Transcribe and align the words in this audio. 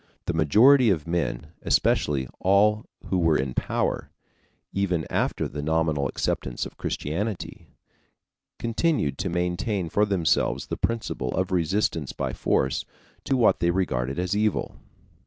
The 0.25 0.33
majority 0.33 0.89
of 0.89 1.05
men, 1.05 1.51
especially 1.61 2.27
all 2.39 2.85
who 3.09 3.19
were 3.19 3.37
in 3.37 3.53
power, 3.53 4.09
even 4.73 5.05
after 5.11 5.47
the 5.47 5.61
nominal 5.61 6.07
acceptance 6.07 6.65
of 6.65 6.75
Christianity, 6.75 7.67
continued 8.57 9.19
to 9.19 9.29
maintain 9.29 9.89
for 9.89 10.07
themselves 10.07 10.65
the 10.65 10.75
principle 10.75 11.29
of 11.35 11.51
resistance 11.51 12.13
by 12.13 12.33
force 12.33 12.83
to 13.25 13.37
what 13.37 13.59
they 13.59 13.69
regarded 13.69 14.17
as 14.17 14.35
evil. 14.35 14.75